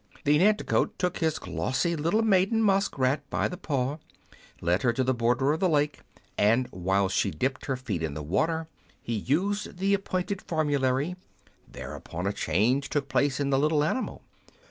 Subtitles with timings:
[0.23, 3.99] The Nanticoke took his glossy little maiden musk rat by the paw,
[4.59, 5.99] led her to the border of the lake,
[6.39, 8.67] and whilst she dipped her feet in the water,
[8.99, 11.17] he used the appointed formulary;
[11.71, 14.23] thereupon a change took place in the little animal.